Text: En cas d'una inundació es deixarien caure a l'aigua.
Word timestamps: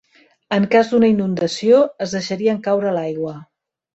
En 0.55 0.63
cas 0.75 0.87
d'una 0.93 1.09
inundació 1.11 1.83
es 2.05 2.17
deixarien 2.17 2.61
caure 2.69 2.89
a 2.93 2.97
l'aigua. 2.99 3.37